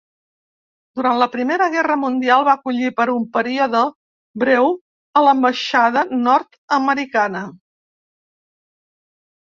Durant 0.99 1.19
la 1.23 1.27
Primera 1.33 1.65
Guerra 1.73 1.97
Mundial 2.03 2.45
va 2.47 2.55
acollir 2.59 2.89
per 3.01 3.07
un 3.17 3.27
període 3.37 3.81
breu 4.45 4.73
a 5.21 5.23
l'ambaixada 5.27 6.07
nord-americana. 6.25 7.47